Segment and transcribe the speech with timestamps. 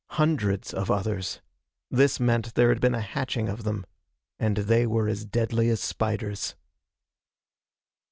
[0.13, 1.41] Hundreds of others.
[1.91, 3.85] This meant there had been a hatching of them.
[4.39, 6.55] And they were as deadly as spiders.